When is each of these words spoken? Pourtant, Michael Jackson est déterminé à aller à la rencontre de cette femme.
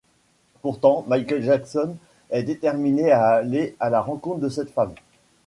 Pourtant, 0.63 1.05
Michael 1.07 1.43
Jackson 1.43 1.95
est 2.31 2.41
déterminé 2.41 3.11
à 3.11 3.23
aller 3.33 3.75
à 3.79 3.91
la 3.91 4.01
rencontre 4.01 4.39
de 4.39 4.49
cette 4.49 4.71
femme. 4.71 4.95